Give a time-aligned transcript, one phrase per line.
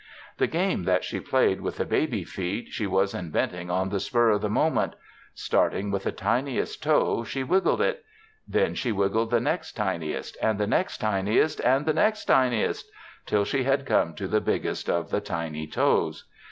[0.39, 4.31] The game that she played with the baby feet she was inventing on the spur
[4.31, 4.95] of the moment.
[5.35, 8.03] Starting with the tiniest toe, she wiggled it.
[8.47, 12.89] Then she wiggled the next tiniest, and the next tiniest, and the next tiniest,
[13.27, 16.25] till she had come to the biggest of the tiny toes.